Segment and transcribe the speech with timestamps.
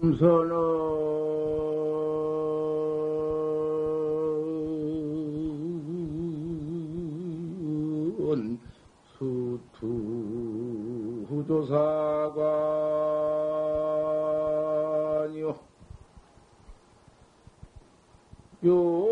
[0.00, 0.48] 참선은
[9.18, 9.80] 수투
[11.28, 12.38] 후조사관이요.
[18.62, 19.07] 묘요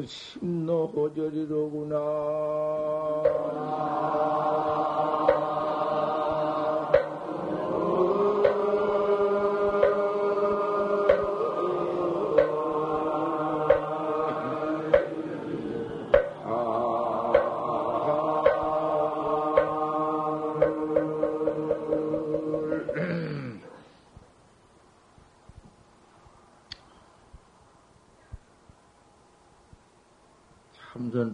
[0.00, 1.94] 응 심노호절이로구나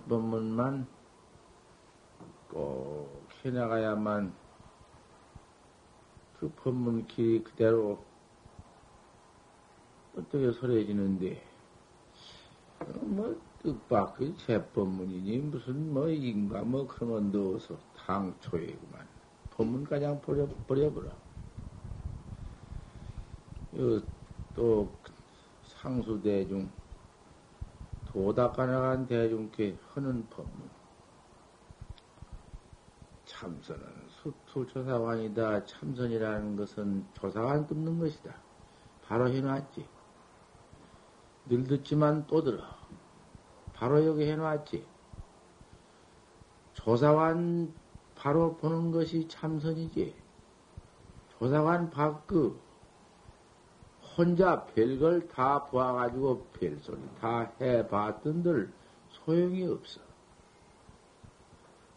[0.09, 0.87] 법문만
[2.49, 4.33] 꼭 해나가야만
[6.39, 8.05] 그 법문 길이 그대로
[10.17, 11.43] 어떻게 설해지는데,
[13.03, 19.07] 뭐, 뜻밖의 제법문이니, 무슨 뭐, 인가 뭐 그런 건 넣어서 당초에구만.
[19.51, 21.11] 법문 가장 버려, 버려버려.
[24.55, 24.91] 또,
[25.65, 26.71] 상수대중,
[28.17, 30.71] 도닥가나간 대중께 하는 법문.
[33.27, 35.67] 참선은 수투조사관이다.
[35.67, 38.35] 참선이라는 것은 조사관 뜯는 것이다.
[39.05, 39.87] 바로 해놨지.
[41.51, 42.65] 늘 듣지만 또 들어.
[43.75, 44.87] 바로 여기 해놨지.
[46.73, 47.75] 조사관
[48.15, 50.17] 바로 보는 것이 참선이지.
[51.39, 52.59] 조사관 밖그
[54.17, 58.73] 혼자 별걸 다 보아가지고 별소리 다 해봤던들
[59.11, 60.01] 소용이 없어.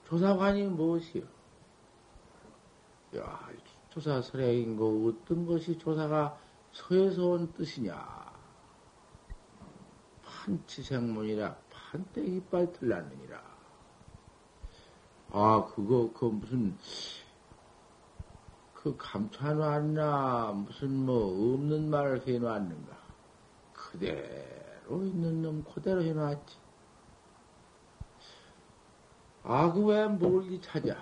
[0.06, 1.23] 조사관이 무엇이요?
[3.18, 3.50] 야,
[3.90, 6.38] 조사 설행인 거 어떤 것이 조사가
[6.72, 8.29] 서에서 온 뜻이냐?
[10.24, 13.41] 판치생문이라 판때 이빨 틀렸느니라.
[15.31, 16.75] 아, 그거, 그 무슨,
[18.89, 22.97] 그 감춰놨나, 무슨 뭐 없는 말을 해놨는가.
[23.72, 26.57] 그대로 있는 놈 그대로 해놨지.
[29.44, 30.95] 아, 그 왜 멀리 찾아?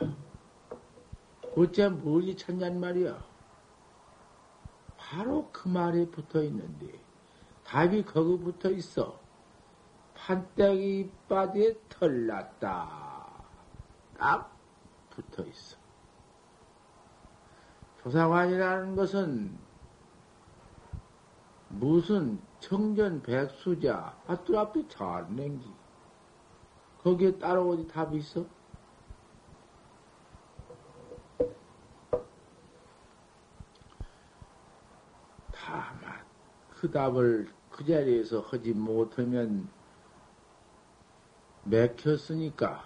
[1.56, 3.26] 어째 멀리 찾냔 말이야?
[4.98, 6.88] 바로 그 말에 붙어 있는데,
[7.64, 9.18] 답이 거기 붙어 있어.
[10.14, 13.28] 판때기 바디에 털났다.
[14.18, 14.58] 딱
[15.10, 15.87] 붙어 있어.
[18.08, 19.58] 조사관이라는 것은
[21.68, 25.70] 무슨 청전 백수자, 아뚜 앞에 잘 냉기.
[27.04, 28.46] 거기에 따로 어디 답이 있어?
[35.52, 36.26] 다만,
[36.70, 39.70] 그 답을 그 자리에서 하지 못하면
[41.66, 42.86] 맥혔으니까,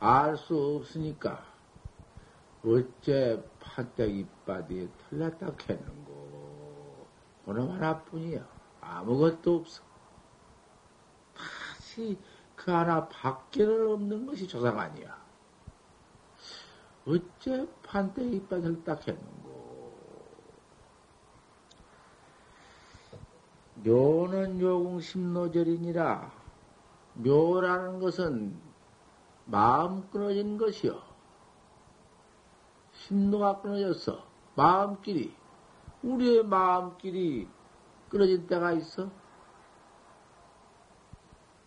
[0.00, 1.53] 알 수 없으니까,
[2.66, 7.06] 어째 판때기 바디에 틀렸다 했는고.
[7.46, 8.46] 오늘 하나뿐이야.
[8.80, 9.82] 아무것도 없어.
[11.34, 12.18] 다시
[12.56, 15.22] 그 하나 밖에는 없는 것이 조상 아니야.
[17.06, 19.44] 어째 판때기 바디를 딱 했는고.
[23.84, 26.32] 묘는 요공 심노절이니라.
[27.14, 28.58] 묘라는 것은
[29.44, 31.13] 마음 끊어진 것이요.
[33.06, 34.24] 심노가 끊어졌어.
[34.54, 35.34] 마음끼리.
[36.02, 37.48] 우리의 마음끼리
[38.08, 39.10] 끊어진 때가 있어.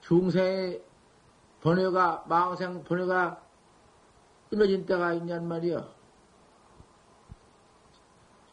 [0.02, 0.84] 중생의
[1.62, 3.42] 번뇌가, 망생 번뇌가
[4.50, 5.88] 끊어진 때가 있냔 말이야.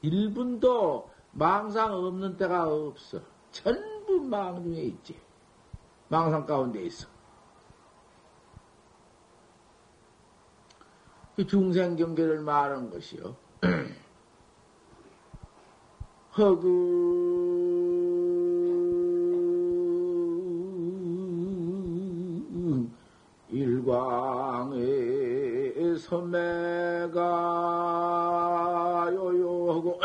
[0.03, 3.21] 1분도 망상 없는 때가 없어.
[3.50, 5.19] 전부 망 중에 있지.
[6.08, 7.13] 망상 가운데 있어.
[11.36, 13.36] 그 중생 경계를 말한 것이요.
[16.38, 17.04] 허그
[23.50, 24.94] 일광의
[25.98, 27.20] 선매가
[29.12, 30.00] 요요하고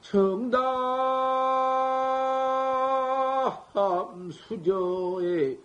[0.00, 0.62] 정담
[4.32, 5.58] 수저의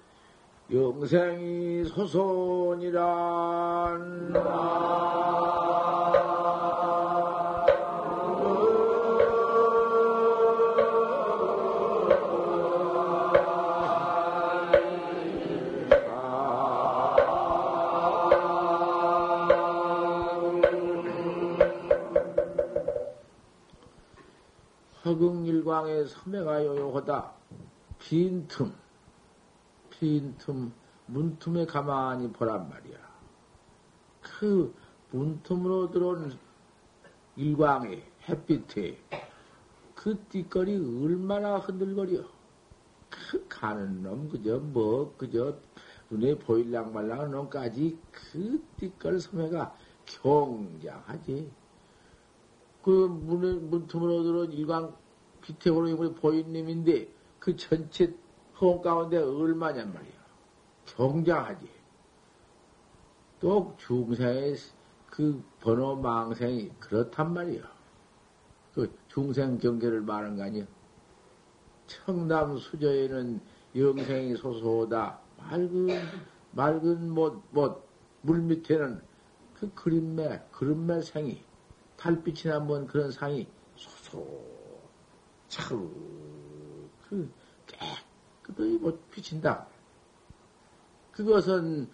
[0.72, 1.67] 영생이
[1.98, 3.08] 후손이란.
[25.04, 27.32] 허궁일광에 섬에 가요요하다.
[27.98, 28.72] 빈틈.
[29.90, 30.72] 빈틈.
[31.08, 32.98] 문틈에 가만히 보란 말이야.
[34.22, 34.74] 그
[35.12, 36.38] 문틈으로 들어온
[37.36, 38.98] 일광의 햇빛에
[39.96, 42.24] 그 띠거리 얼마나 흔들거려.
[43.10, 45.58] 그 가는 놈, 그저 뭐, 그저
[46.10, 49.76] 눈에 보일랑 말랑 놈까지 그 띠걸 섬해가
[50.06, 51.50] 경장하지.
[52.84, 54.96] 그 문에, 문틈으로 들어온 일광
[55.72, 57.08] 오는 보인 놈인데
[57.40, 58.14] 그 전체
[58.60, 60.17] 허공 가운데 얼마냔 말이야.
[60.88, 61.70] 경장하지.
[63.40, 64.56] 또 중생의
[65.10, 67.62] 그 번호 망생이 그렇단 말이야.
[68.74, 70.66] 그 중생 경계를 말한 거 아니야.
[71.88, 73.40] 청남 수저에는
[73.76, 75.20] 영생이 소소하다.
[75.38, 75.88] 맑은,
[76.52, 77.88] 맑은 못, 못,
[78.22, 79.02] 물 밑에는
[79.56, 81.44] 그 그림매, 그림매 생이,
[81.96, 84.26] 달빛이 난먼 그런 상이 소소,
[85.48, 85.78] 참,
[87.08, 87.32] 그,
[87.66, 89.68] 깨끗이 못 비친다.
[91.18, 91.90] 그것은,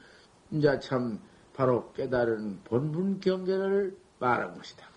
[0.52, 1.20] 이제 참,
[1.54, 4.88] 바로 깨달은 본분 경계를 말한 것이다.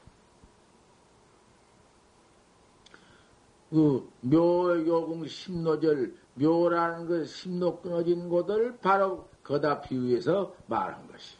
[3.70, 11.36] 그 묘요공 심노절 묘라는 그 심노 끊어진 곳을 바로 거다 비유해서 말한 것이.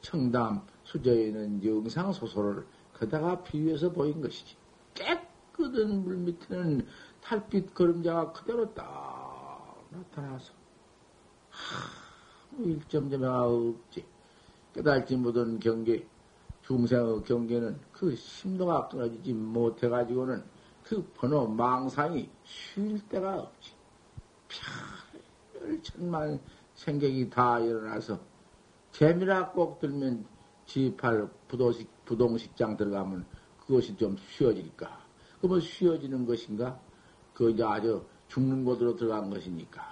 [0.00, 4.56] 청담 수저에는 영상 소설을 거다가 비유해서 보인 것이지.
[4.94, 6.86] 깨끗한 물 밑에는
[7.22, 10.63] 달빛 그림자가 그대로 딱 나타나서 하,
[12.58, 14.04] 일점점가 없지.
[14.72, 16.06] 깨달지 못한 경계,
[16.62, 20.42] 중생의 경계는 그 심도가 끊어지지 못해가지고는
[20.82, 23.72] 그 번호 망상이 쉴 데가 없지.
[25.52, 26.40] 별천만
[26.74, 28.18] 생각이 다 일어나서
[28.92, 30.26] 재미나 꼭 들면
[30.66, 33.26] 지팔 부도식, 부동식장 들어가면
[33.66, 35.04] 그것이 좀 쉬워질까?
[35.40, 36.78] 그러면 쉬워지는 것인가?
[37.32, 39.82] 그 이제 아주 죽는 곳으로 들어간 것이니까.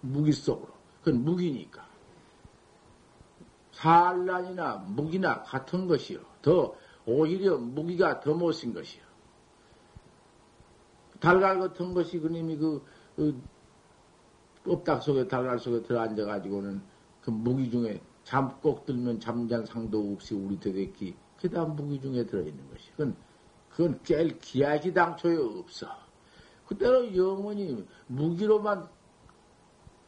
[0.00, 0.77] 무기 속으로.
[1.02, 1.86] 그건 무기니까.
[3.72, 6.20] 산란이나 무기나 같은 것이요.
[6.42, 6.74] 더,
[7.06, 9.02] 오히려 무기가 더 못쓴 것이요.
[11.20, 12.84] 달걀 같은 것이 그님이 그,
[13.16, 13.40] 그
[14.64, 16.82] 껍닥 속에 달걀 속에 들어앉아가지고는
[17.22, 22.26] 그 무기 중에 잠 꼭 들면 잠잔 상도 없이 우리 되겠기 그 다음 무기 중에
[22.26, 23.16] 들어있는 것이 그건
[23.70, 25.86] 그건 깰 기약이 당초에 없어.
[26.66, 28.88] 그대로 영원히 무기로만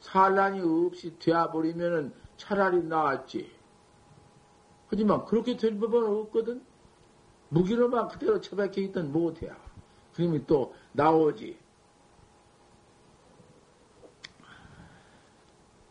[0.01, 3.51] 산란이 없이 되어버리면은 차라리 나았지.
[4.89, 6.65] 하지만 그렇게 될 법은 없거든.
[7.51, 9.57] 무기로만 그대로 처박혀 있던 못해야.
[10.15, 11.59] 그림이 또 나오지.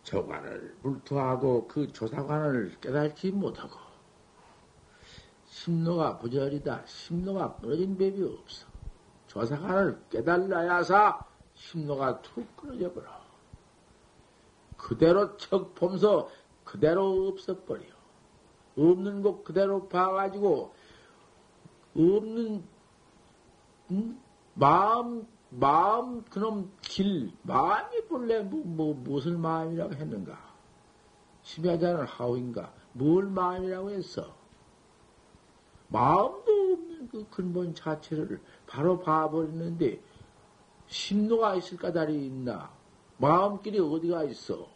[0.04, 3.78] 저관을 불투하고 그 조사관을 깨달지 못하고
[5.46, 6.84] 심노가 부절이다.
[6.86, 8.68] 심노가 끊어진 법이 없어.
[9.28, 11.24] 조사관을 깨달라야사
[11.54, 13.19] 심노가 툭 끊어져 버려.
[14.80, 16.30] 그대로 척 보면서
[16.64, 17.84] 그대로 없어버려.
[18.76, 20.74] 없는 것 그대로 봐가지고
[21.96, 22.64] 없는
[23.92, 24.20] 음?
[24.54, 30.38] 마음, 마음, 그놈 길, 마음이 본래 뭐, 뭐, 무엇을 마음이라고 했는가?
[31.44, 32.74] 심야자는 하우인가?
[32.94, 34.36] 뭘 마음이라고 했어?
[35.88, 40.00] 마음도 없는 그 근본 자체를 바로 봐버리는데,
[40.88, 42.71] 심노가 있을 까다리 있나?
[43.19, 44.68] 마음길이 어디가 있어?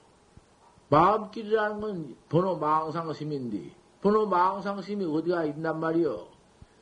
[0.90, 6.28] 마음길이라는 건 번호 망상심인데, 번호 망상심이 어디가 있단 말이여?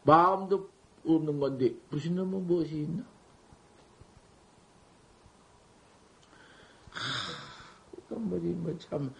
[0.03, 0.69] 마음도
[1.05, 3.03] 없는 건데 무슨 놈은 무엇이 있나?
[6.91, 9.13] 하, 뭐지 뭐 참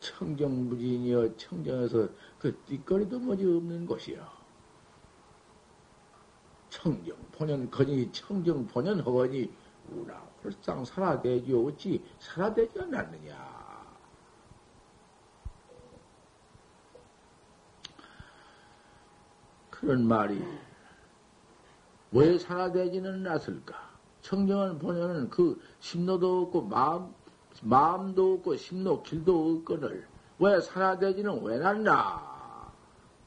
[0.00, 2.08] 청정무진이여 청정에서
[2.38, 4.26] 그 띠거리도 뭐지 없는 곳이여.
[6.70, 9.52] 청정 본연 거니 청정 본연 허거니
[9.94, 13.60] 우나 홀상 살아대지요 어찌 살아대지 않느냐.
[19.80, 20.42] 그런 말이
[22.12, 23.90] 왜 산화되지는 않았을까?
[24.20, 27.14] 청정한 본연은 그 심노도 없고 마음,
[27.62, 30.06] 마음도 없고 심노 길도 없거늘
[30.38, 32.70] 왜 산화되지는 왜 났나?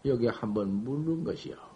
[0.06, 1.73] 여기 한번 묻는 것이요.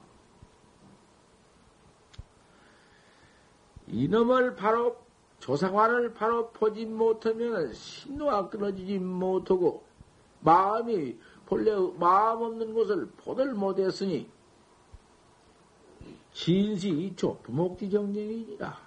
[3.87, 4.97] 이놈을 바로
[5.39, 9.83] 조상관을 바로 보지 못하면 심노가 끊어지지 못하고
[10.41, 11.15] 마음이
[11.45, 14.29] 본래 마음 없는 것을 보들 못했으니
[16.33, 18.77] 진시 이초 부목지정령이니라.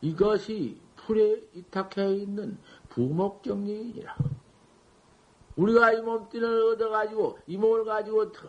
[0.00, 4.16] 이것이 풀에 이탁해 있는 부목정령이니라.
[5.56, 8.48] 우리가 이 몸띠를 얻어가지고 이 몸을 가지고 더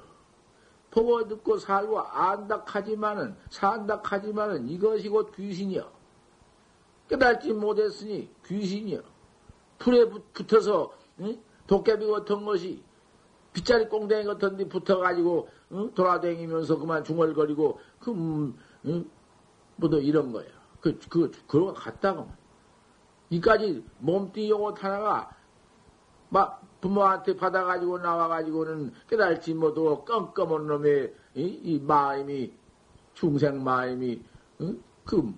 [0.91, 5.89] 보고 듣고 살고 안닥하지만은 산닥하지만은 이것이 곧 귀신이여.
[7.10, 9.01] 깨달지 못했으니 귀신이여.
[9.79, 11.41] 풀에 붙 어서 응?
[11.65, 12.83] 도깨비 같은 것이
[13.53, 15.93] 빗자리 꽁댕이 같은 데 붙어가지고 응?
[15.93, 19.10] 돌아다니면서 그만 중얼거리고 그 음, 응?
[19.77, 20.45] 뭐더 이런 거야.
[20.81, 22.27] 그, 그, 그러고 갔다가
[23.29, 25.31] 이까지 몸뚱이 요것 하나가
[26.29, 32.51] 막 부모한테 받아가지고 나와가지고는 깨달지 못하고 껌껌한 놈의 이, 이 마음이
[33.13, 34.21] 중생 마음이
[34.61, 34.81] 응?
[35.05, 35.33] 그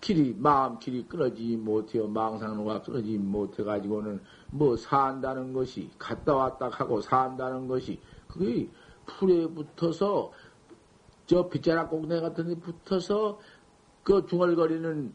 [0.00, 4.20] 길이 마음 길이 끊어지지 못해요 망상로가 끊어지지 못해가지고는
[4.50, 8.68] 뭐 산다는 것이 갔다 왔다 하고 산다는 것이 그게
[9.06, 10.32] 풀에 붙어서
[11.26, 13.38] 저 빗자락 공대 같은 데 붙어서
[14.02, 15.12] 그 중얼거리는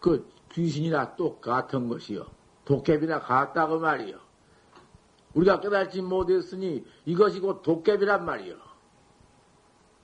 [0.00, 2.26] 그 귀신이나 똑같은 것이요.
[2.64, 4.27] 도깨비나 같다고 말이요.
[5.34, 8.56] 우리가 깨달지 못했으니 이것이 곧 도깨비란 말이요.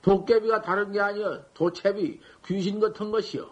[0.02, 1.46] 도깨비가 다른 게 아니여.
[1.54, 3.48] 도채비, 귀신 같은 것이요.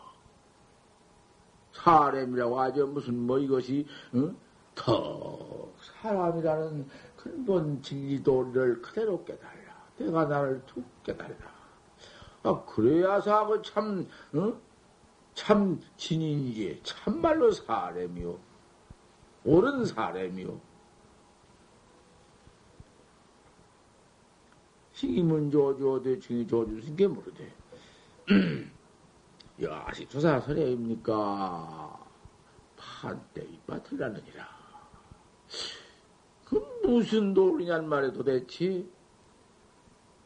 [1.72, 2.86] 사람이라고 하죠.
[2.86, 4.36] 무슨 뭐 이것이 응?
[4.74, 9.52] 더 사람이라는 근본 진리도를 그대로 깨달라.
[9.96, 11.52] 내가 나를 툭 깨달라.
[12.42, 14.60] 아, 그래야서 하고 참, 응?
[15.34, 16.80] 참 진인이지.
[16.82, 18.38] 참말로 사람이요.
[19.44, 20.71] 옳은 사람이요.
[25.06, 27.52] 시기문 조조대 중이 조주신 게 모르대.
[29.61, 32.06] 야시 조사설례입니까?
[32.76, 34.49] 판때 이밭을 나느니라.
[36.44, 38.87] 그 무슨 도리냔 말에 도대체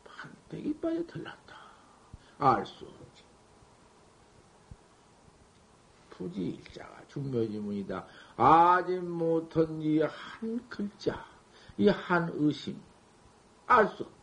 [0.05, 1.57] 판때기 빠져 틀렸다.
[2.39, 3.25] 알 수 없지.
[6.11, 8.07] 부지 일자가 중묘지문이다.
[8.37, 11.25] 아직 못한 이 한 글자,
[11.79, 12.79] 이 한 의심,
[13.67, 14.16] 알 수 없다.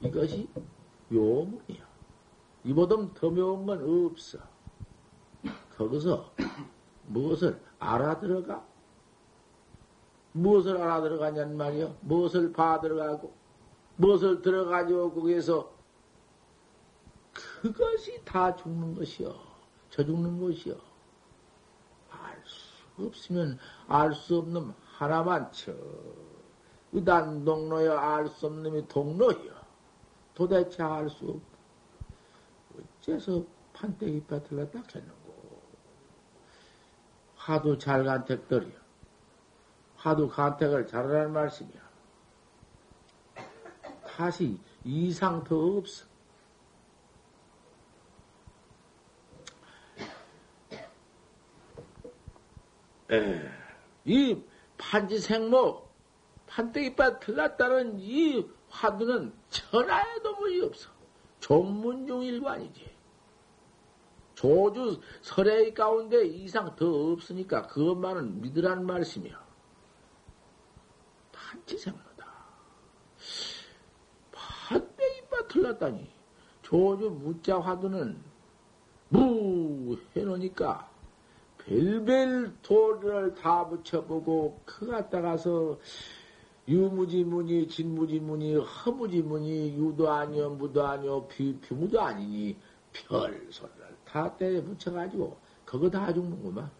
[0.00, 0.48] 이것이
[1.08, 1.88] 묘문이야.
[2.64, 4.38] 이보다 더 묘한 건 없어.
[5.76, 6.32] 거기서
[7.06, 8.64] 무엇을 알아들어가?
[10.32, 11.96] 무엇을 알아들어가냔 말이요?
[12.02, 13.32] 무엇을 봐들어가고,
[13.96, 15.72] 무엇을 들어가지고 거기에서
[17.32, 19.34] 그것이 다 죽는 것이요.
[19.90, 20.74] 저 죽는 것이요.
[22.10, 25.72] 알 수 없으면 알 수 없는 하나만 쳐.
[26.92, 29.49] 의단 동로여 알 수 없는 놈이 동로여.
[30.40, 31.58] 도대체 알 수 없다.
[32.98, 33.44] 어째서
[33.74, 34.42] 판때기 딱
[34.96, 35.60] 했는고.
[37.36, 38.80] 하도 잘 간택들이요.
[39.96, 41.90] 하도 간택을 잘하라는 말씀이야.
[44.06, 46.06] 다시 이상 더 없어.
[53.10, 53.42] 에,
[54.06, 54.42] 이
[54.78, 55.86] 판지생모,
[56.46, 60.88] 판때기밭 틀렸다는 이 화두는 천하에도 무이 없어.
[61.40, 62.90] 종문중일관이지.
[64.34, 69.38] 조주 설의 가운데 이상 더 없으니까 그것만은 믿으라는 말씀이야.
[71.32, 72.26] 판지생모다.
[74.32, 76.10] 판때기밭 틀렸다니.
[76.62, 78.22] 조주 무자 화두는
[79.08, 80.88] 무 해놓으니까
[81.58, 85.78] 별별 돌을 다 붙여보고 그 갖다가서
[86.68, 92.56] 유무지무니 진무지무니 허무지무니 유도 아니요 무도 아니요 비, 비무도 아니니
[92.92, 96.70] 별 소리를 다 때려 붙여가지고 그거 다 죽는구만.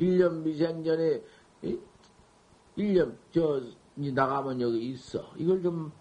[0.00, 1.22] 1년 미생전에
[2.76, 3.62] 1년 저
[3.94, 5.32] 나가면 여기 있어.
[5.36, 5.92] 이걸 좀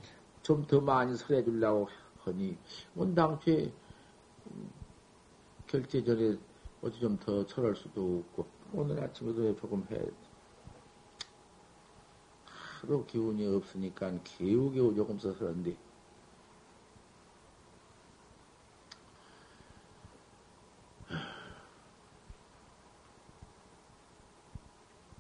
[0.46, 2.56] 좀 더 많이 설해 주려고 하니
[2.94, 3.74] 원당초에
[4.46, 4.70] 음,
[5.66, 6.38] 결제 전에
[6.84, 10.00] 어디 좀더 철할 수도 없고, 오늘 아침에도 조금 해.
[12.86, 15.76] 하도 기운이 없으니까 겨우겨우 조금 써서는데,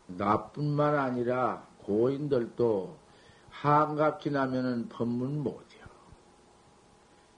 [0.07, 2.97] 나뿐만 아니라 고인들도
[3.49, 5.85] 한갑 지 나면은 법문 못해요.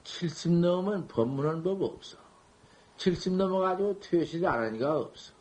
[0.03, 2.17] 70 넘으면 법문은 법 없어.
[2.97, 5.33] 70 넘어가지고 퇴실 안 하니까 없어.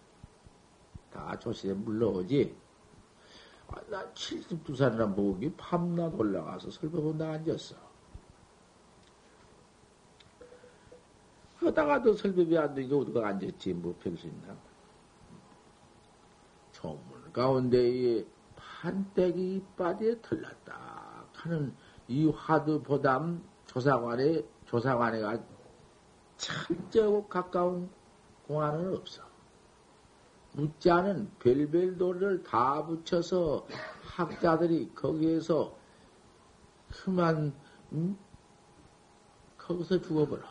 [1.13, 2.66] 다 조실에 물러오지.
[3.69, 7.77] 아, 나 72살이나 목이 밤낮 올라가서 설법본다 앉았어.
[11.57, 14.57] 하다가도 설법이 안 되니까 어디가 앉았지, 뭐, 별수 있나.
[16.73, 21.75] 조문 가운데에 판때기 이빠디에 틀렸다 하는
[22.09, 25.43] 이 화두 보담 조사관에, 조사관에가
[26.37, 27.91] 철저하고 가까운
[28.47, 29.26] 공안은 없어.
[30.57, 33.67] 묻지 않은 별별 도리를 다 붙여서
[34.03, 35.77] 학자들이 거기에서
[36.89, 37.55] 그만
[37.93, 38.17] 응?
[39.59, 40.43] 거기서 죽어버려.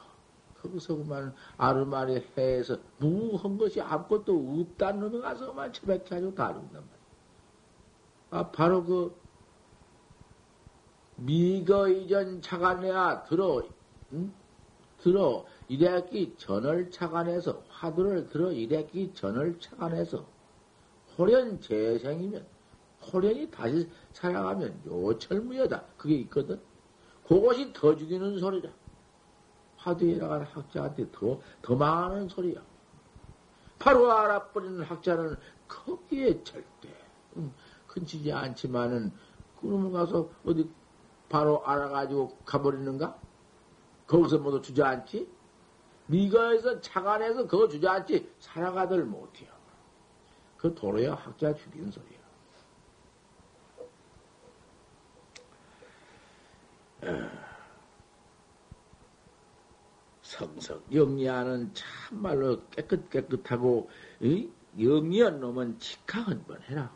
[0.61, 6.95] 거기서 그만 아르마리 해서 무한 것이 아무것도 없다는 놈이 가서 그만 처백해 가지고 다룬단 말이야.
[8.29, 9.19] 아, 바로 그
[11.15, 13.63] 미거 이전 차관내야 들어,
[14.13, 14.31] 응?
[14.99, 20.25] 들어 이래기 전을 차관해서 화두를 들어 이래기 전을 차관해서
[21.17, 22.45] 호련 재생이면
[23.11, 26.59] 호련이 다시 살아가면 요철무여다 그게 있거든.
[27.27, 28.69] 그것이 더 죽이는 소리다.
[29.77, 32.61] 화두에 나가는 학자한테 더, 더 많은 소리야.
[33.79, 35.35] 바로 알아버리는 학자는
[35.67, 36.89] 거기에 절대
[37.37, 37.53] 음,
[37.87, 39.11] 근치지 않지만은
[39.59, 40.69] 그놈을 가서 어디
[41.29, 43.19] 바로 알아가지고 가버리는가?
[44.07, 45.34] 거기서 모두 주저앉지?
[46.07, 49.51] 미가에서 차관에서 그거 주저앉지 살아가들 못해요.
[50.57, 52.15] 그 도로야 학자 죽인 소리야.
[60.21, 63.89] 성성 영리하는 참말로 깨끗 깨끗하고
[64.79, 66.91] 영리한 놈은 직학 한번 해라.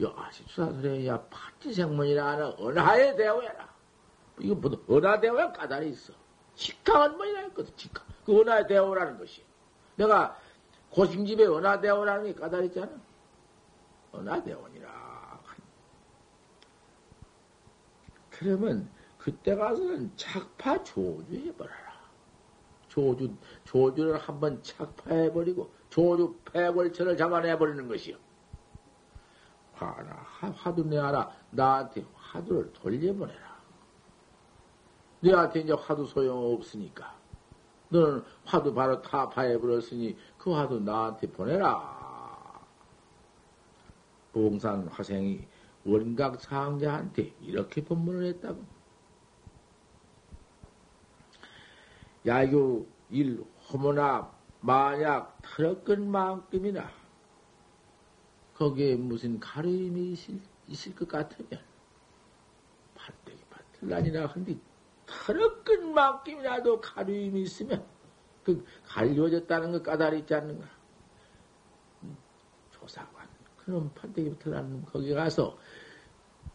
[0.00, 3.72] 여아시 수사설에야 파티생문이라 하는 은하에 대오해라.
[4.40, 6.12] 이거 뭐 은하 대오야 까다리 있어.
[6.54, 7.76] 직학 한번이라 했거든.
[7.76, 8.04] 직학.
[8.24, 9.44] 그 은하에 대오라는 것이.
[9.96, 10.36] 내가
[10.90, 12.90] 고심집에 은하 대오라는 게 까다리 있잖아.
[14.14, 15.04] 은하 대오니라.
[18.30, 21.94] 그러면 그때 가서는 착파 조주해버려라.
[22.88, 23.34] 조주,
[23.64, 28.16] 조주를 한번 착파해버리고 조주 패골천을 잡아내버리는 것이요.
[29.74, 30.14] 화나,
[30.56, 31.30] 화두 내하라.
[31.50, 33.43] 나한테 화두를 돌려보내라.
[35.30, 37.14] 너한테 이제 화두 소용 없으니까.
[37.88, 42.62] 너는 화두 바로 타파해 버렸으니 그 화두 나한테 보내라.
[44.32, 45.46] 봉산 화생이
[45.84, 48.62] 원각 상자한테 이렇게 법문을 했다고.
[52.26, 56.90] 야유 일 호모나 만약 털어끈 만큼이나
[58.54, 61.60] 거기에 무슨 가르임이 있을, 있을 것 같으면
[62.94, 64.58] 밭대기 밭을라니나 한디
[65.06, 67.84] 털어끈 만큼이라도 가르임이 있으면
[68.42, 70.68] 그 갈려졌다는 거 까다리 있지 않는가?
[72.02, 72.16] 음,
[72.70, 75.56] 조사관 그럼 판때기 붙어라는 거기 가서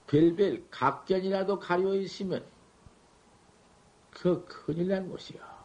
[0.08, 2.46] 별별 각견이라도 가려 있으면
[4.12, 5.60] 그 큰일 난 곳이야.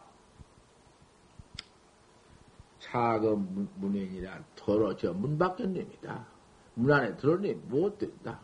[2.78, 6.26] 사금 문외이라 더러 저문 밖에 냅니다.
[6.74, 8.40] 문 안에 들어내 못 된다.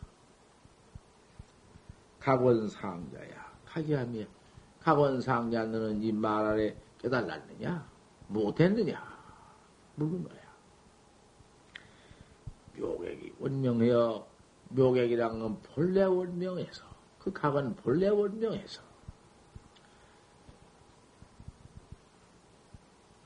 [2.18, 3.49] 각원 상자야.
[3.72, 4.24] 각이하며
[4.80, 7.88] 각원 상자 너는 이 말 아래 깨달았느냐?
[8.28, 9.18] 못했느냐?
[9.96, 10.40] 묻는 거야.
[12.78, 14.26] 묘객이 원명해요.
[14.70, 16.84] 묘객이란 건 본래 원명에서
[17.18, 18.82] 그 각은 본래 원명에서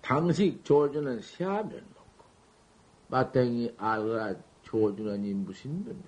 [0.01, 2.25] 당식 조주는 세하면 먹고,
[3.09, 6.05] 마땅히 알거라 조주는 이 무슨 면명이야.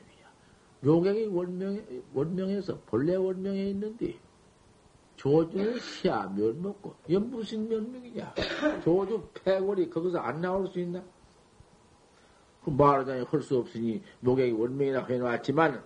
[0.80, 4.18] 묘경이 원명, 원명에서, 본래 원명에 있는데,
[5.26, 8.32] 조주는 시하면 먹고, 이게 무슨 면명이냐.
[8.84, 11.02] 조주 패골이 거기서 안 나올 수 있나?
[12.62, 15.82] 그 말하자니 할 수 없으니 묘경이 원명이라 해놨지만,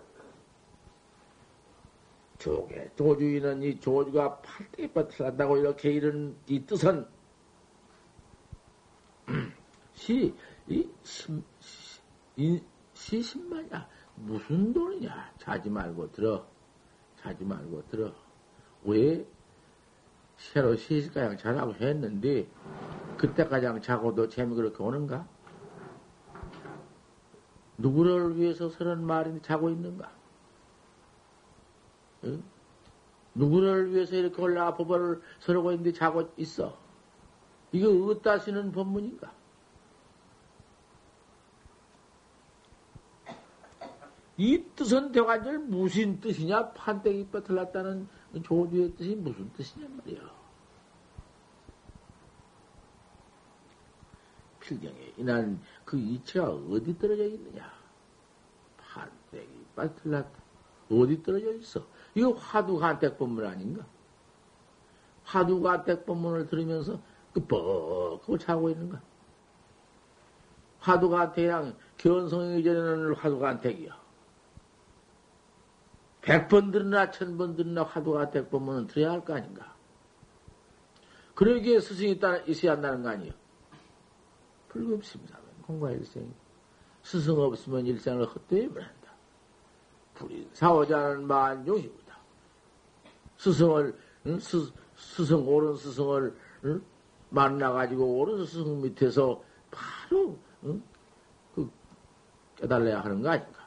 [2.37, 7.07] 조개, 조주인은 이 조주가 팔대에 빠틀한다고 이렇게 이런 이 뜻은
[9.95, 10.35] 시,
[10.69, 13.89] 이, 심, 시, 시, 십만이야.
[14.17, 15.33] 무슨 돈이냐?
[15.39, 16.47] 자지 말고 들어.
[17.17, 18.13] 자지 말고 들어.
[18.85, 19.27] 왜?
[20.37, 22.47] 새로 시시가량 잘하고 했는데,
[23.19, 25.27] 그때까지 자고도 재미 그렇게 오는가?
[27.77, 30.11] 누구를 위해서 서른 말이 자고 있는가?
[32.25, 32.43] 응?
[33.35, 36.77] 누구를 위해서 이렇게 올라가 법을 서르고 있는데 자고 있어?
[37.73, 39.33] 이게 어디다 쓰는 법문인가?
[44.37, 46.71] 이 뜻은 대관절 무슨 뜻이냐?
[46.71, 48.09] 판때기 뻗틀났다는
[48.43, 50.21] 조주의 뜻이 무슨 뜻이냐 말이야.
[54.61, 57.73] 필경에 인한 그 이체가 어디 떨어져 있느냐?
[58.79, 60.41] 판때기 뻗틀났다.
[60.91, 61.85] 어디 떨어져 있어?
[62.15, 63.85] 이거 화두간택 법문 아닌가?
[65.25, 67.01] 화두간택 법문을 들으면서
[67.33, 69.01] 그 뻑 하고 자고 있는가?
[70.81, 74.01] 화두간택이랑 견성이 전에는 화두간택이야.
[76.23, 79.75] 백번 들으나 천번 들으나 화두가 백번은 들어야 할 거 아닌가?
[81.35, 83.33] 그러기에 스승이 있다, 있어야 한다는 거 아니에요?
[84.69, 86.33] 불급심사면 공과 일생.
[87.03, 88.91] 스승 없으면 일생을 헛되이 버린다.
[90.15, 92.19] 불인 사오자는 만용이다.
[93.39, 94.39] 스승을, 응?
[94.39, 96.83] 스, 스승, 옳은 스승을, 응?
[97.31, 100.83] 만나가지고 옳은 스승 밑에서 바로, 응?
[101.55, 101.71] 그,
[102.57, 103.67] 깨달아야 하는 거 아닌가.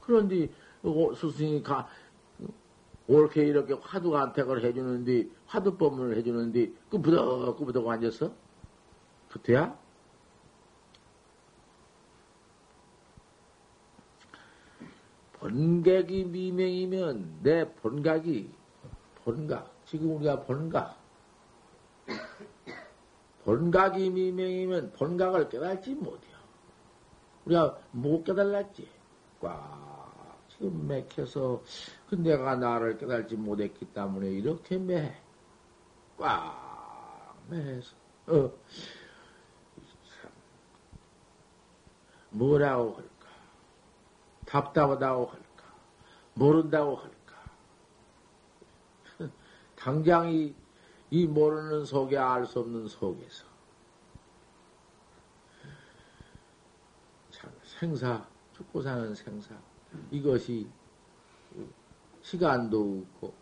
[0.00, 0.50] 그런데,
[0.82, 1.88] 스승이 가,
[3.08, 8.32] 옳게 이렇게 화두 간택을 해주는데, 화두 법문을 해주는데, 그 부덕, 그 부덕 앉아서?
[9.28, 9.78] 붙어야?
[15.40, 18.50] 본각이 미명이면 내 본각이
[19.24, 20.98] 본각 지금 우리가 본각
[23.44, 26.36] 본각이 미명이면 본각을 깨달지 못해요.
[27.46, 28.86] 우리가 못 깨달았지.
[29.40, 29.89] 꽉
[30.68, 31.62] 맥혀서
[32.08, 35.16] 그 내가 나를 깨달지 못했기 때문에 이렇게 매.
[36.18, 37.94] 꽉 매서
[38.26, 38.52] 어.
[42.30, 43.26] 뭐라고 할까?
[44.46, 45.64] 답답하다고 할까?
[46.34, 47.34] 모른다고 할까?
[49.76, 50.54] 당장 이,
[51.10, 53.44] 이 모르는 속에 알 수 없는 속에서
[57.32, 58.24] 참 생사
[58.56, 59.54] 죽고 사는 생사
[60.10, 60.68] 이것이
[62.22, 63.34] 시간도 없고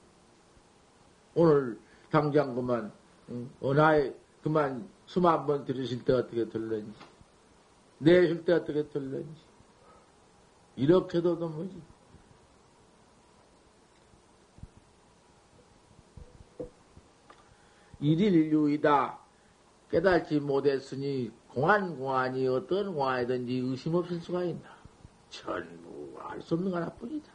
[1.35, 1.79] 오늘
[2.11, 2.93] 당장 그만
[3.63, 6.99] 은하에 그만 숨 한 번 들으실 때 어떻게 들는지
[7.99, 9.41] 내쉴 때 어떻게 들는지
[10.77, 11.81] 이렇게도 너무지.
[18.01, 19.19] 일일유이다.
[19.91, 24.77] 깨달지 못했으니 공안공안이 어떤 공안이든지 의심 없을 수가 있나?
[25.31, 25.88] 전부
[26.39, 27.33] 알 수 없는 하나뿐이다.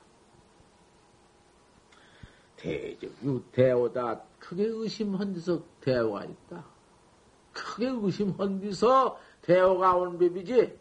[2.56, 6.66] 대적유 대오다 크게 의심한 데서 대오가 있다.
[7.52, 10.80] 크게 의심한 데서 대오가 온 법이지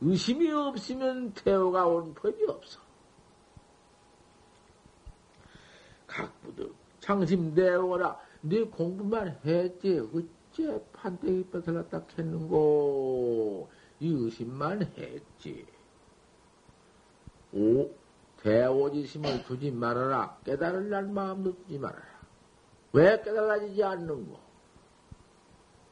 [0.00, 2.80] 의심이 없으면 대오가 온 법이 없어.
[6.08, 15.75] 각부득 창심 대오라 네 공부만 했지 어째 판때기 뺏어놨다 했는고 이 의심만 했지.
[17.56, 17.90] 오
[18.42, 22.04] 대오지심을 두지 말아라 깨달을 날 마음도 두지 말아라.
[22.92, 24.38] 왜 깨달아지지 않는고?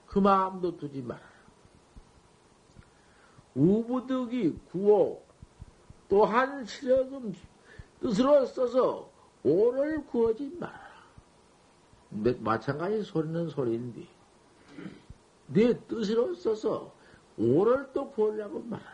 [0.07, 1.35] 그 마음도 두지 말아라.
[3.55, 5.23] 우부득이 구호
[6.09, 7.35] 또한 시력음
[8.01, 9.11] 뜻으로 써서
[9.43, 10.85] 오를 구하지 마라.
[12.41, 14.07] 마찬가지 소리는 소리인데,
[15.49, 16.93] 네 뜻으로 써서
[17.37, 18.94] 오를 또 구하려고 말하라.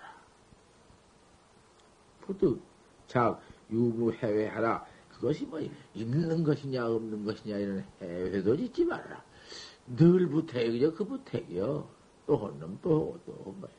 [2.30, 2.62] 부득,
[3.08, 3.38] 자,
[3.70, 4.86] 유무 해외하라.
[5.10, 5.60] 그것이 뭐,
[5.94, 9.22] 있는 것이냐, 없는 것이냐, 이런 해외도 짓지 말아라.
[9.96, 11.88] 늘 부택이죠, 그 부택이요.
[12.26, 13.72] 또 혼놈, 또, 또, 뭐야.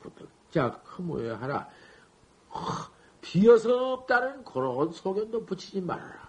[0.00, 1.68] 부득, 자, 크모여 하라.
[3.20, 6.28] 비어서 없다는 그런 소견도 붙이지 말아라.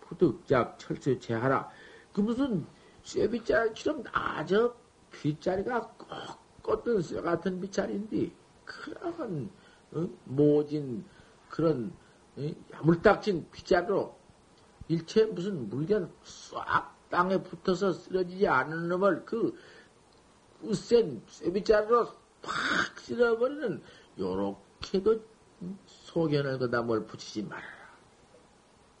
[0.00, 1.70] 부득작 철수 제하라.
[2.12, 2.66] 그 무슨
[3.04, 4.74] 쇠빗자리처럼 아저
[5.12, 8.30] 빗자리가 꼭 꽂던 쇠 같은 빗자리인데
[8.66, 9.50] 그런
[9.92, 10.06] 어?
[10.24, 11.04] 모진
[11.48, 11.92] 그런
[12.36, 12.50] 어?
[12.74, 14.14] 야물딱진 빗자리로
[14.88, 19.56] 일체 무슨 물건 싹 땅에 붙어서 쓰러지지 않는 놈을 그
[20.62, 22.06] 우센 쇠빗자리로
[22.42, 23.82] 팍 쓸어버리는
[24.18, 25.22] 요렇게도
[25.86, 27.78] 소견을 거다 뭘 붙이지 말아라.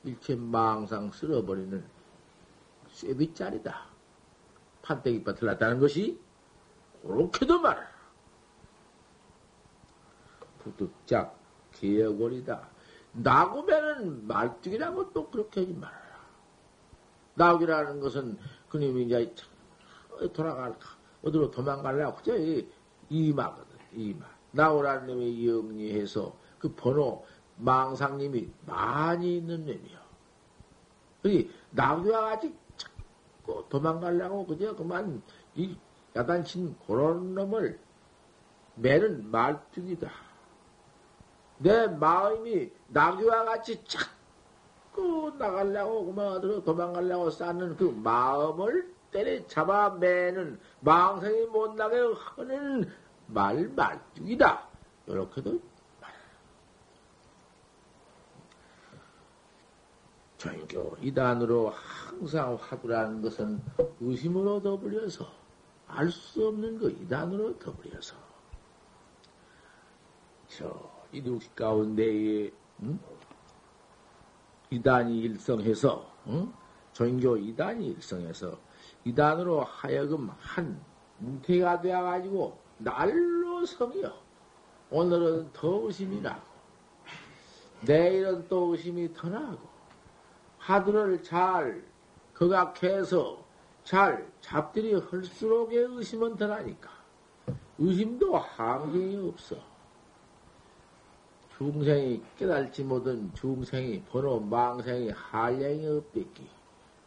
[0.04, 1.84] 일체 망상 쓸어버리는
[2.92, 3.86] 쇠빗자리다.
[4.82, 6.18] 판때기 밭을 났다는 것이
[7.02, 7.88] 그렇게도 말아라.
[10.58, 11.36] 부득작
[11.72, 12.68] 개어골이다.
[13.12, 16.08] 나고면은 말뚝이라고 또 그렇게 하지 말아라.
[17.34, 19.34] 나오기라는 것은 그님이 이제
[20.32, 20.88] 돌아갈까,
[21.22, 22.36] 어디로 도망갈라, 그저
[23.08, 24.26] 이마거든, 이마.
[24.50, 27.24] 나오라는 놈이 영리해서 그 번호,
[27.56, 29.98] 망상님이 많이 있는 놈이요.
[31.22, 35.22] 그리 나귀와 같이 자꾸 도망가려고 그저 그만
[35.54, 35.76] 이
[36.18, 37.78] 야단친 그런 놈을
[38.74, 40.10] 매는 말뚝이다.
[41.58, 50.58] 내 마음이 나귀와 같이 자꾸 나가려고 그만 어디로 도망가려고 쌓는 그 마음을 때려 잡아 매는
[50.80, 51.96] 망상이 못 나게
[52.36, 52.90] 하는
[53.28, 54.68] 말 말뚝이다.
[55.06, 55.60] 이렇게도
[60.36, 63.60] 전교 이단으로 항상 화두라는 것은
[64.00, 65.47] 의심으로 더불려서
[65.88, 68.14] 알 수 없는 그 이단으로 더불려서
[70.48, 72.50] 저 이두식 가운데에
[72.82, 72.98] 응?
[74.70, 76.52] 이단이 일성해서 응?
[76.92, 78.58] 전교 이단이 일성해서
[79.04, 80.80] 이단으로 하여금 한
[81.18, 84.12] 뭉태가 되어가지고 날로 성이요.
[84.90, 86.48] 오늘은 더 의심이 나고
[87.80, 89.68] 내일은 또 의심이 더 나고,
[90.58, 91.84] 화두를 잘
[92.34, 93.44] 거각해서
[93.88, 96.90] 잘 잡들이 할수록의 의심은 더 나니까,
[97.78, 99.56] 의심도 한계이 없어.
[101.56, 106.46] 중생이 깨달지 못한 중생이 번호 망생이 한량이 없겠기.